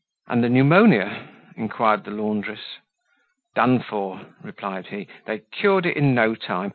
"And 0.25 0.43
the 0.43 0.49
pneumonia?" 0.49 1.27
inquired 1.55 2.05
the 2.05 2.09
laundress. 2.09 2.79
"Done 3.53 3.79
for!" 3.81 4.21
replied 4.41 4.87
he. 4.87 5.07
"They 5.25 5.43
cured 5.51 5.85
it 5.85 5.95
in 5.95 6.15
no 6.15 6.33
time. 6.33 6.69